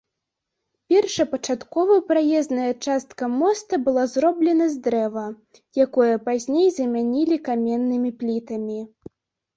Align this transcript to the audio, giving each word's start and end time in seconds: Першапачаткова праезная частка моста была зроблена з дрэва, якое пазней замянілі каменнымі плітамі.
Першапачаткова 0.93 1.97
праезная 2.11 2.71
частка 2.87 3.29
моста 3.41 3.73
была 3.89 4.03
зроблена 4.13 4.65
з 4.73 4.81
дрэва, 4.87 5.27
якое 5.85 6.11
пазней 6.31 6.67
замянілі 6.79 7.37
каменнымі 7.49 8.09
плітамі. 8.23 8.79